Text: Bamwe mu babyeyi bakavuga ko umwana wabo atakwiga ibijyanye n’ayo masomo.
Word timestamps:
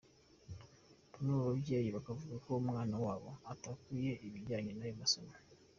Bamwe 1.11 1.31
mu 1.37 1.43
babyeyi 1.49 1.89
bakavuga 1.95 2.35
ko 2.43 2.49
umwana 2.61 2.95
wabo 3.05 3.29
atakwiga 3.51 4.13
ibijyanye 4.27 4.71
n’ayo 4.75 4.95
masomo. 5.03 5.33